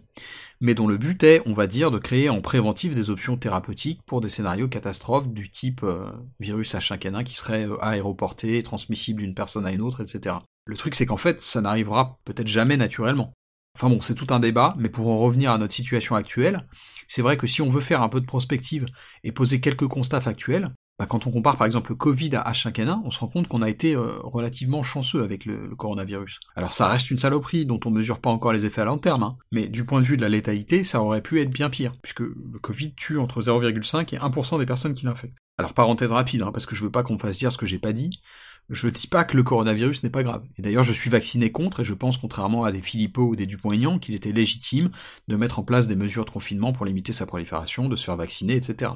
mais 0.61 0.75
dont 0.75 0.89
le 0.89 0.99
but 0.99 1.23
est, 1.23 1.41
on 1.47 1.53
va 1.53 1.67
dire, 1.67 1.91
de 1.91 1.99
créer 1.99 2.29
en 2.29 2.41
préventif 2.41 2.95
des 2.95 3.09
options 3.09 3.37
thérapeutiques 3.37 4.01
pour 4.07 4.21
des 4.21 4.29
scénarios 4.29 4.69
catastrophes 4.69 5.29
du 5.29 5.51
type 5.51 5.83
euh, 5.85 6.11
virus 6.41 6.75
H5N1 6.75 7.23
qui 7.23 7.35
serait 7.35 7.69
euh, 7.69 7.77
aéroporté, 7.81 8.63
transmissible 8.63 9.21
d'une 9.21 9.35
personne 9.35 9.67
à 9.67 9.73
une 9.73 9.81
autre, 9.81 10.01
etc. 10.01 10.37
Le 10.67 10.77
truc 10.77 10.95
c'est 10.95 11.07
qu'en 11.07 11.17
fait, 11.17 11.41
ça 11.41 11.61
n'arrivera 11.61 12.19
peut-être 12.25 12.49
jamais 12.49 12.77
naturellement. 12.77 13.33
Enfin 13.77 13.89
bon, 13.89 14.01
c'est 14.01 14.15
tout 14.15 14.27
un 14.31 14.41
débat, 14.41 14.75
mais 14.79 14.89
pour 14.89 15.09
en 15.09 15.19
revenir 15.19 15.53
à 15.53 15.59
notre 15.59 15.73
situation 15.73 16.17
actuelle, 16.17 16.67
c'est 17.07 17.23
vrai 17.23 17.37
que 17.37 17.47
si 17.47 17.63
on 17.63 17.69
veut 17.69 17.81
faire 17.81 18.03
un 18.03 18.09
peu 18.09 18.21
de 18.21 18.27
prospective 18.27 18.87
et 19.23 19.33
poser 19.33 19.61
quelques 19.61 19.87
constats 19.87 20.21
factuels, 20.21 20.75
bah, 21.01 21.07
quand 21.09 21.27
on 21.27 21.31
compare 21.31 21.57
par 21.57 21.65
exemple 21.65 21.93
le 21.93 21.97
Covid 21.97 22.37
à 22.37 22.53
H5N1, 22.53 23.01
on 23.07 23.11
se 23.11 23.21
rend 23.21 23.29
compte 23.29 23.49
qu'on 23.49 23.63
a 23.63 23.71
été 23.71 23.97
euh, 23.97 24.19
relativement 24.23 24.83
chanceux 24.83 25.23
avec 25.23 25.47
le, 25.47 25.75
coronavirus. 25.75 26.41
Alors 26.57 26.75
ça 26.75 26.89
reste 26.89 27.11
une 27.11 27.17
saloperie 27.17 27.65
dont 27.65 27.81
on 27.87 27.91
mesure 27.91 28.21
pas 28.21 28.29
encore 28.29 28.53
les 28.53 28.67
effets 28.67 28.83
à 28.83 28.85
long 28.85 28.99
terme, 28.99 29.23
hein, 29.23 29.39
mais 29.51 29.67
du 29.67 29.87
point 29.87 30.03
de 30.03 30.05
vue 30.05 30.19
de 30.19 30.23
la 30.23 30.29
létalité, 30.29 30.85
ça 30.85 31.01
aurait 31.01 31.23
pu 31.23 31.41
être 31.41 31.49
bien 31.49 31.71
pire, 31.71 31.93
puisque 32.03 32.21
le 32.21 32.59
Covid 32.61 32.93
tue 32.97 33.19
entre 33.19 33.41
0,5 33.41 34.15
et 34.15 34.19
1% 34.19 34.59
des 34.59 34.67
personnes 34.67 34.93
qui 34.93 35.07
l'infectent. 35.07 35.39
Alors 35.57 35.73
parenthèse 35.73 36.13
rapide, 36.13 36.43
hein, 36.43 36.53
parce 36.53 36.67
que 36.67 36.77
je 36.77 36.85
veux 36.85 36.91
pas 36.91 37.03
qu'on 37.03 37.17
fasse 37.17 37.39
dire 37.39 37.51
ce 37.51 37.57
que 37.57 37.65
j'ai 37.65 37.79
pas 37.79 37.95
dit, 37.95 38.21
je 38.69 38.87
dis 38.87 39.07
pas 39.07 39.25
que 39.25 39.39
le 39.39 39.43
coronavirus 39.43 40.03
n'est 40.03 40.11
pas 40.11 40.23
grave. 40.23 40.45
Et 40.59 40.63
d'ailleurs, 40.63 40.83
je 40.83 40.93
suis 40.93 41.09
vacciné 41.09 41.51
contre, 41.51 41.81
et 41.81 41.85
je 41.85 41.95
pense, 41.95 42.19
contrairement 42.19 42.65
à 42.65 42.73
des 42.73 42.83
Philippot 42.83 43.27
ou 43.27 43.37
des 43.37 43.47
Dupont-Aignan, 43.47 43.99
qu'il 43.99 44.15
était 44.15 44.33
légitime 44.33 44.91
de 45.29 45.37
mettre 45.37 45.61
en 45.61 45.65
place 45.65 45.89
des 45.89 45.97
mesures 45.97 46.27
de 46.27 46.31
confinement 46.31 46.75
pour 46.75 46.85
limiter 46.85 47.15
sa 47.15 47.25
prolifération, 47.25 47.89
de 47.89 47.97
se 47.97 48.05
faire 48.05 48.17
vacciner, 48.17 48.55
etc. 48.55 48.93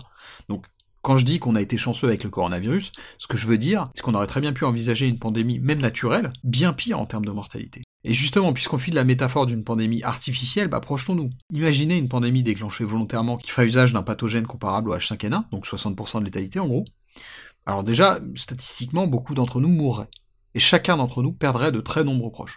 Donc, 0.50 0.66
quand 1.04 1.18
je 1.18 1.26
dis 1.26 1.38
qu'on 1.38 1.54
a 1.54 1.60
été 1.60 1.76
chanceux 1.76 2.08
avec 2.08 2.24
le 2.24 2.30
coronavirus, 2.30 2.90
ce 3.18 3.26
que 3.26 3.36
je 3.36 3.46
veux 3.46 3.58
dire, 3.58 3.88
c'est 3.94 4.00
qu'on 4.00 4.14
aurait 4.14 4.26
très 4.26 4.40
bien 4.40 4.54
pu 4.54 4.64
envisager 4.64 5.06
une 5.06 5.18
pandémie, 5.18 5.58
même 5.58 5.80
naturelle, 5.80 6.30
bien 6.44 6.72
pire 6.72 6.98
en 6.98 7.04
termes 7.04 7.26
de 7.26 7.30
mortalité. 7.30 7.82
Et 8.04 8.14
justement, 8.14 8.54
puisqu'on 8.54 8.78
file 8.78 8.94
la 8.94 9.04
métaphore 9.04 9.44
d'une 9.44 9.64
pandémie 9.64 10.02
artificielle, 10.02 10.68
bah 10.68 10.80
projetons-nous. 10.80 11.28
Imaginez 11.52 11.98
une 11.98 12.08
pandémie 12.08 12.42
déclenchée 12.42 12.84
volontairement 12.84 13.36
qui 13.36 13.50
ferait 13.50 13.66
usage 13.66 13.92
d'un 13.92 14.02
pathogène 14.02 14.46
comparable 14.46 14.90
au 14.90 14.96
H5N1, 14.96 15.50
donc 15.50 15.66
60% 15.66 16.20
de 16.20 16.24
létalité 16.24 16.58
en 16.58 16.68
gros. 16.68 16.86
Alors 17.66 17.84
déjà, 17.84 18.18
statistiquement, 18.34 19.06
beaucoup 19.06 19.34
d'entre 19.34 19.60
nous 19.60 19.68
mourraient. 19.68 20.08
Et 20.54 20.58
chacun 20.58 20.96
d'entre 20.96 21.22
nous 21.22 21.32
perdrait 21.32 21.72
de 21.72 21.82
très 21.82 22.02
nombreux 22.02 22.30
proches. 22.30 22.56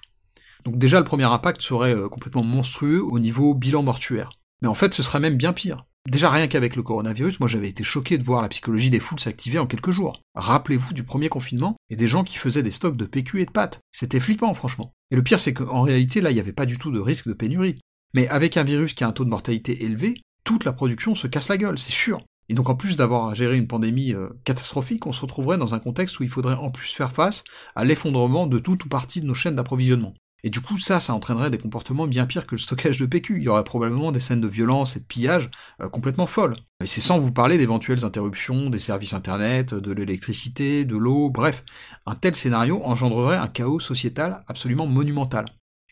Donc 0.63 0.77
déjà, 0.77 0.99
le 0.99 1.05
premier 1.05 1.25
impact 1.25 1.61
serait 1.61 1.95
euh, 1.95 2.07
complètement 2.07 2.43
monstrueux 2.43 3.03
au 3.03 3.19
niveau 3.19 3.53
bilan 3.53 3.83
mortuaire. 3.83 4.29
Mais 4.61 4.69
en 4.69 4.73
fait, 4.73 4.93
ce 4.93 5.03
serait 5.03 5.19
même 5.19 5.35
bien 5.35 5.51
pire. 5.51 5.85
Déjà 6.07 6.29
rien 6.29 6.47
qu'avec 6.47 6.77
le 6.77 6.83
coronavirus, 6.83 7.41
moi 7.41 7.49
j'avais 7.49 7.67
été 7.67 7.83
choqué 7.83 8.17
de 8.17 8.23
voir 8.23 8.41
la 8.41 8.47
psychologie 8.47 8.89
des 8.89 9.01
foules 9.01 9.19
s'activer 9.19 9.59
en 9.59 9.67
quelques 9.67 9.91
jours. 9.91 10.21
Rappelez-vous 10.35 10.93
du 10.93 11.03
premier 11.03 11.27
confinement 11.27 11.75
et 11.89 11.97
des 11.97 12.07
gens 12.07 12.23
qui 12.23 12.37
faisaient 12.37 12.63
des 12.63 12.71
stocks 12.71 12.95
de 12.95 13.03
PQ 13.03 13.41
et 13.41 13.45
de 13.45 13.51
pâtes. 13.51 13.81
C'était 13.91 14.21
flippant 14.21 14.53
franchement. 14.53 14.93
Et 15.11 15.17
le 15.17 15.23
pire 15.23 15.41
c'est 15.41 15.53
qu'en 15.53 15.81
réalité 15.81 16.21
là 16.21 16.31
il 16.31 16.35
n'y 16.35 16.39
avait 16.39 16.53
pas 16.53 16.65
du 16.65 16.77
tout 16.77 16.93
de 16.93 16.99
risque 17.01 17.27
de 17.27 17.33
pénurie. 17.33 17.77
Mais 18.13 18.29
avec 18.29 18.55
un 18.55 18.63
virus 18.63 18.93
qui 18.93 19.03
a 19.03 19.07
un 19.09 19.11
taux 19.11 19.25
de 19.25 19.29
mortalité 19.29 19.83
élevé, 19.83 20.21
toute 20.45 20.63
la 20.63 20.71
production 20.71 21.13
se 21.13 21.27
casse 21.27 21.49
la 21.49 21.57
gueule, 21.57 21.77
c'est 21.77 21.91
sûr. 21.91 22.21
Et 22.47 22.53
donc 22.53 22.69
en 22.69 22.75
plus 22.75 22.95
d'avoir 22.95 23.27
à 23.27 23.33
gérer 23.33 23.57
une 23.57 23.67
pandémie 23.67 24.13
euh, 24.13 24.29
catastrophique, 24.45 25.07
on 25.07 25.11
se 25.11 25.19
retrouverait 25.19 25.57
dans 25.57 25.75
un 25.75 25.79
contexte 25.79 26.21
où 26.21 26.23
il 26.23 26.29
faudrait 26.29 26.55
en 26.55 26.71
plus 26.71 26.93
faire 26.93 27.11
face 27.11 27.43
à 27.75 27.83
l'effondrement 27.83 28.47
de 28.47 28.59
toute 28.59 28.85
ou 28.85 28.87
partie 28.87 29.19
de 29.19 29.25
nos 29.25 29.33
chaînes 29.33 29.57
d'approvisionnement. 29.57 30.13
Et 30.43 30.49
du 30.49 30.61
coup, 30.61 30.77
ça, 30.77 30.99
ça 30.99 31.13
entraînerait 31.13 31.49
des 31.49 31.57
comportements 31.57 32.07
bien 32.07 32.25
pires 32.25 32.45
que 32.45 32.55
le 32.55 32.59
stockage 32.59 32.99
de 32.99 33.05
PQ. 33.05 33.37
Il 33.37 33.43
y 33.43 33.47
aurait 33.49 33.63
probablement 33.63 34.11
des 34.11 34.19
scènes 34.19 34.41
de 34.41 34.47
violence 34.47 34.95
et 34.95 34.99
de 34.99 35.05
pillage 35.05 35.49
euh, 35.81 35.89
complètement 35.89 36.27
folles. 36.27 36.55
Et 36.83 36.87
c'est 36.87 37.01
sans 37.01 37.17
vous 37.17 37.31
parler 37.31 37.57
d'éventuelles 37.57 38.05
interruptions 38.05 38.69
des 38.69 38.79
services 38.79 39.13
internet, 39.13 39.73
de 39.73 39.91
l'électricité, 39.91 40.85
de 40.85 40.95
l'eau, 40.95 41.29
bref. 41.29 41.63
Un 42.05 42.15
tel 42.15 42.35
scénario 42.35 42.81
engendrerait 42.83 43.37
un 43.37 43.47
chaos 43.47 43.79
sociétal 43.79 44.43
absolument 44.47 44.85
monumental. 44.85 45.45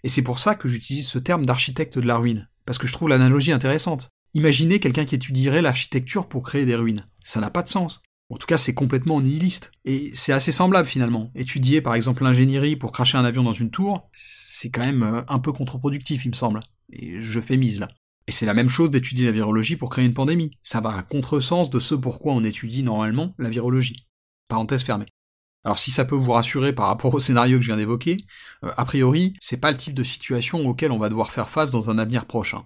Et 0.03 0.09
c'est 0.09 0.21
pour 0.21 0.37
ça 0.37 0.53
que 0.53 0.67
j'utilise 0.67 1.07
ce 1.07 1.17
terme 1.17 1.45
d'architecte 1.45 1.97
de 1.97 2.05
la 2.05 2.17
ruine, 2.17 2.47
parce 2.65 2.77
que 2.77 2.85
je 2.85 2.93
trouve 2.93 3.09
l'analogie 3.09 3.51
intéressante. 3.51 4.09
Imaginez 4.35 4.79
quelqu'un 4.79 5.05
qui 5.05 5.15
étudierait 5.15 5.63
l'architecture 5.63 6.27
pour 6.27 6.43
créer 6.43 6.65
des 6.65 6.75
ruines. 6.75 7.05
Ça 7.23 7.39
n'a 7.39 7.49
pas 7.49 7.63
de 7.63 7.69
sens. 7.69 8.03
En 8.29 8.38
tout 8.38 8.48
cas, 8.48 8.58
c'est 8.58 8.74
complètement 8.74 9.22
nihiliste. 9.22 9.72
Et 9.86 10.10
c'est 10.13 10.34
assez 10.34 10.51
semblable 10.51 10.88
finalement. 10.88 11.32
Étudier 11.36 11.82
par 11.82 11.96
exemple 11.96 12.24
l'ingénierie 12.24 12.75
pour 12.75 12.91
cracher 12.91 13.17
un 13.17 13.25
avion 13.25 13.44
dans 13.44 13.51
une 13.51 13.70
tour, 13.70 14.10
c'est 14.13 14.72
quand 14.72 14.82
même 14.82 15.03
euh, 15.03 15.22
un 15.27 15.39
peu 15.39 15.51
contre-productif, 15.51 16.25
il 16.25 16.29
me 16.29 16.36
semble. 16.36 16.62
Et 16.91 17.20
je 17.20 17.39
fais 17.39 17.58
mise 17.58 17.79
là. 17.79 17.89
Et 18.27 18.32
c'est 18.32 18.48
la 18.48 18.55
même 18.55 18.70
chose 18.70 18.89
d'étudier 18.89 19.25
la 19.25 19.32
virologie 19.32 19.75
pour 19.75 19.91
créer 19.91 20.05
une 20.05 20.15
pandémie. 20.15 20.51
Ça 20.63 20.82
va 20.82 20.98
à 20.98 21.03
contresens 21.03 21.70
de 21.70 21.79
ce 21.79 21.94
pourquoi 21.94 22.34
on 22.34 22.44
étudie 22.44 22.82
normalement 22.82 23.36
la 23.38 23.50
virologie. 23.50 24.08
Parenthèse 24.50 24.84
fermée. 24.84 25.05
Alors 25.63 25.79
si 25.79 25.91
ça 25.91 26.05
peut 26.05 26.15
vous 26.15 26.32
rassurer 26.32 26.74
par 26.74 26.88
rapport 26.88 27.13
au 27.13 27.20
scénario 27.20 27.58
que 27.58 27.63
je 27.63 27.70
viens 27.70 27.77
d'évoquer, 27.77 28.17
euh, 28.63 28.72
a 28.75 28.86
priori, 28.86 29.36
c'est 29.39 29.58
pas 29.58 29.72
le 29.72 29.77
type 29.77 29.94
de 29.94 30.03
situation 30.03 30.65
auquel 30.67 30.91
on 30.91 30.98
va 30.98 31.10
devoir 31.10 31.32
faire 31.32 31.50
face 31.50 31.72
dans 31.72 31.91
un 31.91 32.00
avenir 32.00 32.25
prochain. 32.25 32.65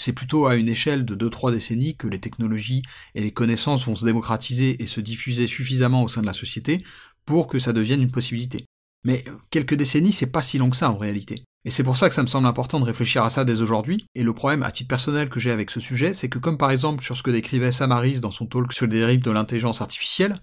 C'est 0.00 0.14
plutôt 0.14 0.46
à 0.46 0.54
une 0.54 0.70
échelle 0.70 1.04
de 1.04 1.14
2-3 1.14 1.52
décennies 1.52 1.94
que 1.94 2.06
les 2.06 2.20
technologies 2.20 2.80
et 3.14 3.20
les 3.20 3.32
connaissances 3.32 3.84
vont 3.84 3.94
se 3.94 4.06
démocratiser 4.06 4.82
et 4.82 4.86
se 4.86 4.98
diffuser 4.98 5.46
suffisamment 5.46 6.02
au 6.02 6.08
sein 6.08 6.22
de 6.22 6.26
la 6.26 6.32
société 6.32 6.82
pour 7.26 7.46
que 7.46 7.58
ça 7.58 7.74
devienne 7.74 8.00
une 8.00 8.10
possibilité. 8.10 8.64
Mais 9.04 9.26
quelques 9.50 9.74
décennies, 9.74 10.12
c'est 10.12 10.24
pas 10.24 10.40
si 10.40 10.56
long 10.56 10.70
que 10.70 10.76
ça 10.78 10.90
en 10.90 10.96
réalité. 10.96 11.44
Et 11.66 11.70
c'est 11.70 11.84
pour 11.84 11.98
ça 11.98 12.08
que 12.08 12.14
ça 12.14 12.22
me 12.22 12.28
semble 12.28 12.46
important 12.46 12.80
de 12.80 12.86
réfléchir 12.86 13.22
à 13.22 13.28
ça 13.28 13.44
dès 13.44 13.60
aujourd'hui, 13.60 14.06
et 14.14 14.22
le 14.22 14.32
problème 14.32 14.62
à 14.62 14.70
titre 14.70 14.88
personnel 14.88 15.28
que 15.28 15.38
j'ai 15.38 15.50
avec 15.50 15.70
ce 15.70 15.80
sujet, 15.80 16.14
c'est 16.14 16.30
que 16.30 16.38
comme 16.38 16.56
par 16.56 16.70
exemple 16.70 17.04
sur 17.04 17.14
ce 17.14 17.22
que 17.22 17.30
décrivait 17.30 17.70
Samaris 17.70 18.20
dans 18.20 18.30
son 18.30 18.46
talk 18.46 18.72
sur 18.72 18.86
les 18.86 19.00
dérives 19.00 19.22
de 19.22 19.30
l'intelligence 19.30 19.82
artificielle, 19.82 20.40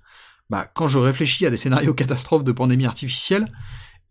bah 0.52 0.70
quand 0.76 0.88
je 0.88 1.00
réfléchis 1.00 1.48
à 1.48 1.50
des 1.50 1.58
scénarios 1.58 1.94
catastrophes 1.96 2.44
de 2.44 2.52
pandémie 2.52 2.86
artificielle, 2.86 3.48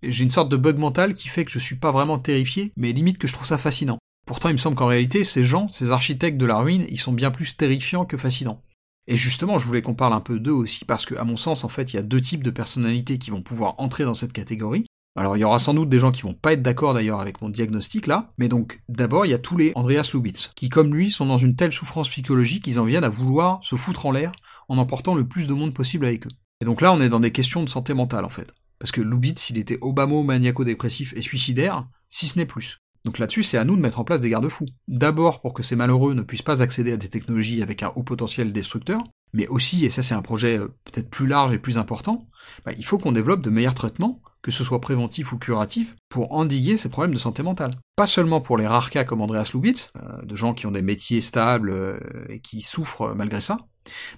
j'ai 0.03 0.25
une 0.25 0.31
sorte 0.31 0.51
de 0.51 0.57
bug 0.57 0.77
mental 0.77 1.15
qui 1.15 1.29
fait 1.29 1.45
que 1.45 1.53
je 1.53 1.61
suis 1.61 1.77
pas 1.77 1.93
vraiment 1.93 2.19
terrifié, 2.19 2.73
mais 2.77 2.93
limite 2.93 3.19
que 3.19 3.29
je 3.29 3.33
trouve 3.33 3.47
ça 3.47 3.59
fascinant. 3.59 3.99
Pourtant 4.27 4.49
il 4.49 4.55
me 4.55 4.59
semble 4.59 4.77
qu'en 4.77 4.89
réalité, 4.89 5.23
ces 5.23 5.45
gens, 5.45 5.69
ces 5.69 5.93
architectes 5.93 6.37
de 6.37 6.47
la 6.47 6.59
ruine, 6.59 6.85
ils 6.89 6.99
sont 6.99 7.13
bien 7.13 7.31
plus 7.31 7.57
terrifiants 7.57 8.05
que 8.05 8.17
fascinants. 8.17 8.61
Et 9.07 9.17
justement, 9.17 9.59
je 9.59 9.67
voulais 9.67 9.83
qu'on 9.83 9.95
parle 9.95 10.15
un 10.15 10.21
peu 10.21 10.41
d'eux 10.41 10.51
aussi, 10.51 10.85
parce 10.85 11.07
que, 11.07 11.15
à 11.15 11.23
mon 11.23 11.37
sens, 11.37 11.63
en 11.63 11.69
fait, 11.69 11.93
il 11.93 11.97
y 11.97 11.99
a 12.01 12.03
deux 12.03 12.21
types 12.21 12.43
de 12.43 12.51
personnalités 12.51 13.19
qui 13.19 13.31
vont 13.31 13.41
pouvoir 13.41 13.77
entrer 13.79 14.05
dans 14.05 14.15
cette 14.15 14.33
catégorie. 14.33 14.87
Alors, 15.17 15.37
il 15.37 15.41
y 15.41 15.45
aura 15.45 15.61
sans 15.61 15.75
doute 15.75 15.89
des 15.89 16.01
gens 16.01 16.11
qui 16.11 16.23
vont 16.23 16.35
pas 16.35 16.53
être 16.53 16.63
d'accord 16.63 16.93
d'ailleurs 16.93 17.21
avec 17.21 17.41
mon 17.41 17.49
diagnostic 17.49 18.07
là, 18.09 18.33
mais 18.37 18.49
donc, 18.49 18.81
d'abord, 18.89 19.25
il 19.25 19.31
y 19.31 19.35
a 19.35 19.39
tous 19.39 19.57
les 19.57 19.73
Andreas 19.77 20.11
Lubitz, 20.13 20.51
qui, 20.57 20.69
comme 20.69 20.93
lui, 20.93 21.11
sont 21.11 21.25
dans 21.25 21.37
une 21.37 21.55
telle 21.55 21.73
souffrance 21.73 22.09
psychologique 22.09 22.65
qu'ils 22.65 22.81
en 22.81 22.85
viennent 22.85 23.05
à 23.05 23.09
vouloir 23.09 23.61
se 23.63 23.77
foutre 23.77 24.07
en 24.07 24.11
l'air 24.11 24.33
en 24.69 24.77
emportant 24.77 25.15
le 25.15 25.27
plus 25.27 25.47
de 25.47 25.55
monde 25.55 25.73
possible 25.73 26.05
avec 26.05 26.27
eux. 26.27 26.31
Et 26.61 26.65
donc 26.65 26.81
là, 26.81 26.93
on 26.93 27.01
est 27.01 27.09
dans 27.09 27.21
des 27.21 27.33
questions 27.33 27.63
de 27.63 27.69
santé 27.69 27.95
mentale, 27.95 28.25
en 28.25 28.31
fait. 28.31 28.53
Parce 28.79 28.91
que 28.91 29.01
Lubitz, 29.01 29.51
il 29.51 29.59
était 29.59 29.79
Obama 29.81 30.23
maniaco-dépressif 30.23 31.15
et 31.17 31.23
suicidaire, 31.23 31.87
si 32.11 32.27
ce 32.27 32.39
n'est 32.39 32.45
plus. 32.45 32.79
Donc 33.07 33.21
là-dessus, 33.21 33.45
c'est 33.45 33.57
à 33.57 33.65
nous 33.65 33.77
de 33.77 33.81
mettre 33.81 34.01
en 34.01 34.05
place 34.05 34.21
des 34.21 34.29
garde-fous. 34.29 34.67
D'abord 34.89 35.41
pour 35.41 35.55
que 35.55 35.63
ces 35.63 35.77
malheureux 35.77 36.13
ne 36.13 36.23
puissent 36.23 36.43
pas 36.43 36.61
accéder 36.61 36.91
à 36.91 36.97
des 36.97 37.09
technologies 37.09 37.63
avec 37.63 37.85
un 37.85 37.93
haut 37.95 38.03
potentiel 38.03 38.53
destructeur, 38.53 39.01
mais 39.33 39.47
aussi, 39.47 39.87
et 39.87 39.91
ça 39.91 40.03
c'est 40.03 40.15
un 40.15 40.23
projet 40.23 40.59
euh, 40.59 40.67
peut-être 40.85 41.09
plus 41.09 41.29
large 41.29 41.53
et 41.53 41.59
plus 41.59 41.79
important, 41.79 42.27
bah, 42.65 42.73
il 42.77 42.85
faut 42.85 42.99
qu'on 42.99 43.13
développe 43.13 43.43
de 43.43 43.51
meilleurs 43.51 43.75
traitements, 43.75 44.21
que 44.43 44.51
ce 44.51 44.65
soit 44.65 44.81
préventif 44.81 45.33
ou 45.33 45.39
curatif, 45.39 45.95
pour 46.09 46.33
endiguer 46.33 46.77
ces 46.77 46.89
problèmes 46.89 47.15
de 47.15 47.19
santé 47.19 47.45
mentale. 47.45 47.77
Pas 47.95 48.07
seulement 48.07 48.41
pour 48.41 48.59
les 48.59 48.67
rares 48.67 48.91
cas 48.91 49.05
comme 49.05 49.21
Andreas 49.21 49.53
Lubitz, 49.55 49.93
euh, 49.97 50.23
de 50.25 50.35
gens 50.35 50.53
qui 50.53 50.67
ont 50.67 50.73
des 50.73 50.83
métiers 50.83 51.21
stables 51.21 51.71
euh, 51.71 52.01
et 52.29 52.41
qui 52.41 52.61
souffrent 52.61 53.15
malgré 53.15 53.41
ça, 53.41 53.57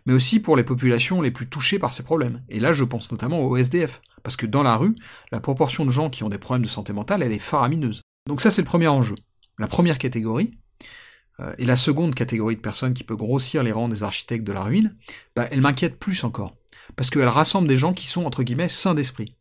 mais 0.06 0.14
aussi 0.14 0.40
pour 0.40 0.56
les 0.56 0.64
populations 0.64 1.20
les 1.20 1.30
plus 1.30 1.50
touchées 1.50 1.78
par 1.78 1.92
ces 1.92 2.04
problèmes. 2.04 2.42
Et 2.48 2.58
là, 2.58 2.72
je 2.72 2.84
pense 2.84 3.12
notamment 3.12 3.42
au 3.42 3.54
SDF, 3.54 4.00
parce 4.22 4.36
que 4.36 4.46
dans 4.46 4.62
la 4.62 4.76
rue, 4.76 4.96
la 5.30 5.40
proportion 5.40 5.84
de 5.84 5.90
gens 5.90 6.08
qui 6.08 6.24
ont 6.24 6.30
des 6.30 6.38
problèmes 6.38 6.64
de 6.64 6.68
santé 6.68 6.94
mentale, 6.94 7.22
elle 7.22 7.32
est 7.32 7.38
faramineuse. 7.38 8.00
Donc 8.28 8.42
ça, 8.42 8.50
c'est 8.50 8.60
le 8.60 8.66
premier 8.66 8.88
enjeu. 8.88 9.14
La 9.58 9.66
première 9.66 9.96
catégorie, 9.96 10.52
euh, 11.40 11.54
et 11.56 11.64
la 11.64 11.76
seconde 11.76 12.14
catégorie 12.14 12.56
de 12.56 12.60
personnes 12.60 12.92
qui 12.92 13.02
peut 13.02 13.16
grossir 13.16 13.62
les 13.62 13.72
rangs 13.72 13.88
des 13.88 14.02
architectes 14.02 14.46
de 14.46 14.52
la 14.52 14.62
ruine, 14.62 14.94
bah, 15.34 15.48
elle 15.50 15.62
m'inquiète 15.62 15.98
plus 15.98 16.24
encore, 16.24 16.54
parce 16.94 17.08
qu'elle 17.08 17.26
rassemble 17.26 17.66
des 17.66 17.78
gens 17.78 17.94
qui 17.94 18.06
sont, 18.06 18.26
entre 18.26 18.42
guillemets, 18.42 18.68
sains 18.68 18.94
d'esprit. 18.94 19.34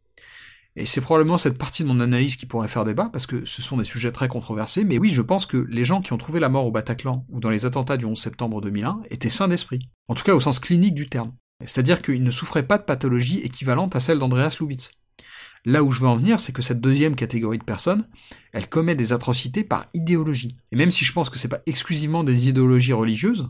Et 0.77 0.85
c'est 0.85 1.01
probablement 1.01 1.37
cette 1.37 1.57
partie 1.57 1.83
de 1.83 1.89
mon 1.89 1.99
analyse 1.99 2.37
qui 2.37 2.45
pourrait 2.45 2.69
faire 2.69 2.85
débat, 2.85 3.09
parce 3.11 3.27
que 3.27 3.43
ce 3.43 3.61
sont 3.61 3.75
des 3.75 3.83
sujets 3.83 4.13
très 4.13 4.29
controversés, 4.29 4.85
mais 4.85 4.97
oui, 4.97 5.09
je 5.09 5.21
pense 5.21 5.45
que 5.45 5.57
les 5.69 5.83
gens 5.83 6.01
qui 6.01 6.13
ont 6.13 6.17
trouvé 6.17 6.39
la 6.39 6.47
mort 6.47 6.65
au 6.65 6.71
Bataclan 6.71 7.25
ou 7.27 7.41
dans 7.41 7.49
les 7.49 7.65
attentats 7.65 7.97
du 7.97 8.05
11 8.05 8.17
septembre 8.17 8.61
2001 8.61 9.01
étaient 9.09 9.27
sains 9.27 9.49
d'esprit, 9.49 9.79
en 10.07 10.15
tout 10.15 10.23
cas 10.23 10.33
au 10.33 10.39
sens 10.39 10.59
clinique 10.59 10.95
du 10.95 11.09
terme. 11.09 11.33
C'est-à-dire 11.65 12.01
qu'ils 12.01 12.23
ne 12.23 12.31
souffraient 12.31 12.65
pas 12.65 12.77
de 12.77 12.83
pathologie 12.83 13.39
équivalente 13.39 13.97
à 13.97 13.99
celle 13.99 14.19
d'Andreas 14.19 14.55
Lubitz. 14.61 14.91
Là 15.65 15.83
où 15.83 15.91
je 15.91 16.01
veux 16.01 16.07
en 16.07 16.17
venir, 16.17 16.39
c'est 16.39 16.53
que 16.53 16.61
cette 16.61 16.81
deuxième 16.81 17.15
catégorie 17.15 17.57
de 17.57 17.63
personnes, 17.63 18.07
elle 18.53 18.69
commet 18.69 18.95
des 18.95 19.13
atrocités 19.13 19.63
par 19.63 19.85
idéologie. 19.93 20.57
Et 20.71 20.75
même 20.75 20.91
si 20.91 21.05
je 21.05 21.13
pense 21.13 21.29
que 21.29 21.37
c'est 21.37 21.47
pas 21.47 21.61
exclusivement 21.65 22.23
des 22.23 22.49
idéologies 22.49 22.93
religieuses, 22.93 23.47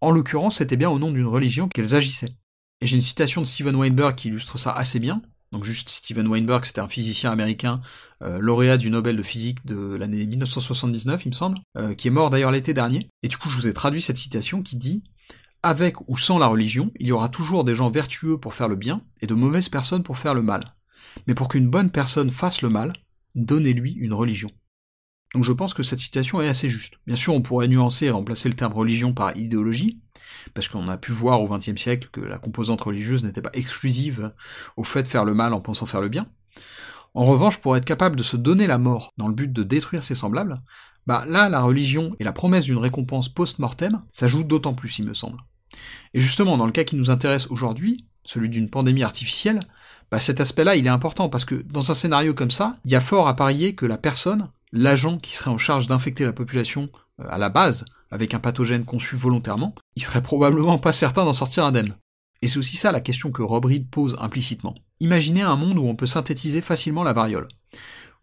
en 0.00 0.10
l'occurrence, 0.10 0.56
c'était 0.56 0.76
bien 0.76 0.90
au 0.90 0.98
nom 0.98 1.10
d'une 1.10 1.26
religion 1.26 1.68
qu'elles 1.68 1.94
agissaient. 1.94 2.36
Et 2.80 2.86
j'ai 2.86 2.96
une 2.96 3.02
citation 3.02 3.40
de 3.40 3.46
Steven 3.46 3.74
Weinberg 3.74 4.14
qui 4.14 4.28
illustre 4.28 4.58
ça 4.58 4.72
assez 4.72 4.98
bien. 4.98 5.22
Donc 5.52 5.64
juste 5.64 5.88
Steven 5.88 6.26
Weinberg, 6.26 6.64
c'était 6.64 6.80
un 6.80 6.88
physicien 6.88 7.30
américain, 7.30 7.80
euh, 8.22 8.38
lauréat 8.40 8.76
du 8.76 8.90
Nobel 8.90 9.16
de 9.16 9.22
physique 9.22 9.64
de 9.64 9.94
l'année 9.94 10.26
1979, 10.26 11.24
il 11.24 11.28
me 11.28 11.34
semble, 11.34 11.58
euh, 11.78 11.94
qui 11.94 12.08
est 12.08 12.10
mort 12.10 12.30
d'ailleurs 12.30 12.50
l'été 12.50 12.74
dernier. 12.74 13.08
Et 13.22 13.28
du 13.28 13.36
coup, 13.36 13.48
je 13.48 13.56
vous 13.56 13.68
ai 13.68 13.72
traduit 13.72 14.02
cette 14.02 14.16
citation 14.16 14.62
qui 14.62 14.76
dit 14.76 15.04
Avec 15.62 15.96
ou 16.08 16.16
sans 16.16 16.38
la 16.38 16.48
religion, 16.48 16.90
il 16.98 17.06
y 17.06 17.12
aura 17.12 17.28
toujours 17.28 17.64
des 17.64 17.74
gens 17.74 17.90
vertueux 17.90 18.38
pour 18.38 18.54
faire 18.54 18.68
le 18.68 18.76
bien 18.76 19.02
et 19.22 19.26
de 19.26 19.34
mauvaises 19.34 19.68
personnes 19.68 20.02
pour 20.02 20.18
faire 20.18 20.34
le 20.34 20.42
mal. 20.42 20.64
Mais 21.26 21.34
pour 21.34 21.48
qu'une 21.48 21.68
bonne 21.68 21.90
personne 21.90 22.30
fasse 22.30 22.62
le 22.62 22.68
mal, 22.68 22.92
donnez-lui 23.34 23.92
une 23.92 24.12
religion. 24.12 24.50
Donc 25.34 25.44
je 25.44 25.52
pense 25.52 25.74
que 25.74 25.82
cette 25.82 25.98
citation 25.98 26.40
est 26.40 26.48
assez 26.48 26.68
juste. 26.68 26.94
Bien 27.06 27.16
sûr, 27.16 27.34
on 27.34 27.42
pourrait 27.42 27.68
nuancer 27.68 28.06
et 28.06 28.10
remplacer 28.10 28.48
le 28.48 28.54
terme 28.54 28.72
religion 28.72 29.12
par 29.12 29.36
idéologie, 29.36 30.00
parce 30.54 30.68
qu'on 30.68 30.88
a 30.88 30.96
pu 30.96 31.12
voir 31.12 31.42
au 31.42 31.48
XXe 31.48 31.80
siècle 31.80 32.08
que 32.10 32.20
la 32.20 32.38
composante 32.38 32.80
religieuse 32.80 33.24
n'était 33.24 33.42
pas 33.42 33.50
exclusive 33.52 34.32
au 34.76 34.82
fait 34.82 35.02
de 35.02 35.08
faire 35.08 35.24
le 35.24 35.34
mal 35.34 35.52
en 35.52 35.60
pensant 35.60 35.86
faire 35.86 36.00
le 36.00 36.08
bien. 36.08 36.24
En 37.14 37.24
revanche, 37.24 37.58
pour 37.58 37.76
être 37.76 37.84
capable 37.84 38.16
de 38.16 38.22
se 38.22 38.36
donner 38.36 38.66
la 38.66 38.78
mort 38.78 39.12
dans 39.16 39.28
le 39.28 39.34
but 39.34 39.52
de 39.52 39.62
détruire 39.62 40.04
ses 40.04 40.14
semblables, 40.14 40.62
bah 41.06 41.24
là, 41.26 41.48
la 41.48 41.62
religion 41.62 42.14
et 42.18 42.24
la 42.24 42.32
promesse 42.32 42.64
d'une 42.64 42.78
récompense 42.78 43.28
post-mortem 43.28 44.02
s'ajoutent 44.12 44.48
d'autant 44.48 44.74
plus, 44.74 44.98
il 44.98 45.06
me 45.06 45.14
semble. 45.14 45.38
Et 46.14 46.20
justement, 46.20 46.56
dans 46.56 46.66
le 46.66 46.72
cas 46.72 46.84
qui 46.84 46.96
nous 46.96 47.10
intéresse 47.10 47.46
aujourd'hui, 47.48 48.06
celui 48.24 48.48
d'une 48.48 48.70
pandémie 48.70 49.02
artificielle, 49.02 49.60
bah 50.10 50.20
cet 50.20 50.40
aspect-là, 50.40 50.76
il 50.76 50.86
est 50.86 50.90
important 50.90 51.28
parce 51.28 51.44
que 51.44 51.54
dans 51.54 51.90
un 51.90 51.94
scénario 51.94 52.34
comme 52.34 52.50
ça, 52.50 52.76
il 52.84 52.92
y 52.92 52.94
a 52.94 53.00
fort 53.00 53.28
à 53.28 53.36
parier 53.36 53.74
que 53.74 53.86
la 53.86 53.98
personne, 53.98 54.48
l'agent 54.72 55.18
qui 55.18 55.34
serait 55.34 55.50
en 55.50 55.58
charge 55.58 55.88
d'infecter 55.88 56.24
la 56.24 56.32
population 56.32 56.86
euh, 57.20 57.24
à 57.28 57.38
la 57.38 57.48
base, 57.48 57.84
avec 58.10 58.34
un 58.34 58.38
pathogène 58.38 58.84
conçu 58.84 59.16
volontairement, 59.16 59.74
il 59.96 60.02
serait 60.02 60.22
probablement 60.22 60.78
pas 60.78 60.92
certain 60.92 61.24
d'en 61.24 61.32
sortir 61.32 61.64
indemne. 61.64 61.96
Et 62.42 62.48
c'est 62.48 62.58
aussi 62.58 62.76
ça 62.76 62.92
la 62.92 63.00
question 63.00 63.32
que 63.32 63.42
Rob 63.42 63.64
Reed 63.64 63.90
pose 63.90 64.16
implicitement. 64.20 64.74
Imaginez 65.00 65.42
un 65.42 65.56
monde 65.56 65.78
où 65.78 65.86
on 65.86 65.96
peut 65.96 66.06
synthétiser 66.06 66.60
facilement 66.60 67.02
la 67.02 67.12
variole. 67.12 67.48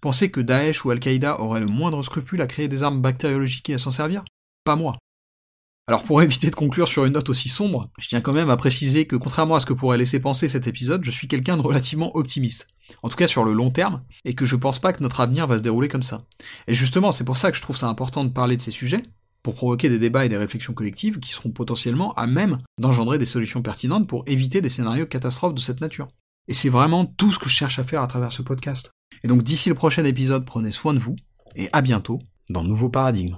Pensez 0.01 0.31
que 0.31 0.39
Daesh 0.41 0.85
ou 0.85 0.91
Al-Qaïda 0.91 1.39
auraient 1.39 1.59
le 1.59 1.65
moindre 1.65 2.01
scrupule 2.03 2.41
à 2.41 2.47
créer 2.47 2.67
des 2.67 2.83
armes 2.83 3.01
bactériologiques 3.01 3.69
et 3.69 3.75
à 3.75 3.77
s'en 3.77 3.91
servir? 3.91 4.23
Pas 4.63 4.75
moi. 4.75 4.97
Alors 5.87 6.03
pour 6.03 6.21
éviter 6.23 6.49
de 6.49 6.55
conclure 6.55 6.87
sur 6.87 7.05
une 7.05 7.13
note 7.13 7.29
aussi 7.29 7.49
sombre, 7.49 7.89
je 7.99 8.07
tiens 8.07 8.21
quand 8.21 8.33
même 8.33 8.49
à 8.49 8.57
préciser 8.57 9.05
que 9.05 9.15
contrairement 9.15 9.55
à 9.55 9.59
ce 9.59 9.65
que 9.65 9.73
pourrait 9.73 9.97
laisser 9.97 10.19
penser 10.19 10.47
cet 10.47 10.67
épisode, 10.67 11.03
je 11.03 11.11
suis 11.11 11.27
quelqu'un 11.27 11.57
de 11.57 11.61
relativement 11.61 12.15
optimiste. 12.15 12.67
En 13.01 13.09
tout 13.09 13.15
cas 13.15 13.27
sur 13.27 13.43
le 13.43 13.53
long 13.53 13.71
terme, 13.71 14.03
et 14.25 14.33
que 14.33 14.45
je 14.45 14.55
pense 14.55 14.79
pas 14.79 14.93
que 14.93 15.03
notre 15.03 15.21
avenir 15.21 15.47
va 15.47 15.57
se 15.57 15.63
dérouler 15.63 15.87
comme 15.87 16.03
ça. 16.03 16.19
Et 16.67 16.73
justement, 16.73 17.11
c'est 17.11 17.23
pour 17.23 17.37
ça 17.37 17.51
que 17.51 17.57
je 17.57 17.61
trouve 17.61 17.77
ça 17.77 17.87
important 17.87 18.25
de 18.25 18.31
parler 18.31 18.57
de 18.57 18.61
ces 18.61 18.71
sujets, 18.71 19.03
pour 19.43 19.55
provoquer 19.55 19.89
des 19.89 19.99
débats 19.99 20.25
et 20.25 20.29
des 20.29 20.37
réflexions 20.37 20.73
collectives 20.73 21.19
qui 21.19 21.31
seront 21.31 21.51
potentiellement 21.51 22.13
à 22.13 22.25
même 22.25 22.57
d'engendrer 22.79 23.17
des 23.17 23.25
solutions 23.25 23.61
pertinentes 23.61 24.07
pour 24.07 24.23
éviter 24.25 24.61
des 24.61 24.69
scénarios 24.69 25.05
catastrophes 25.05 25.53
de 25.53 25.59
cette 25.59 25.81
nature. 25.81 26.07
Et 26.47 26.53
c'est 26.53 26.69
vraiment 26.69 27.05
tout 27.05 27.31
ce 27.31 27.39
que 27.39 27.49
je 27.49 27.55
cherche 27.55 27.77
à 27.77 27.83
faire 27.83 28.01
à 28.01 28.07
travers 28.07 28.31
ce 28.31 28.41
podcast. 28.41 28.91
Et 29.23 29.27
donc 29.27 29.43
d'ici 29.43 29.69
le 29.69 29.75
prochain 29.75 30.05
épisode, 30.05 30.45
prenez 30.45 30.71
soin 30.71 30.93
de 30.93 30.99
vous, 30.99 31.15
et 31.55 31.69
à 31.73 31.81
bientôt 31.81 32.19
dans 32.49 32.63
Nouveau 32.63 32.89
Paradigme. 32.89 33.37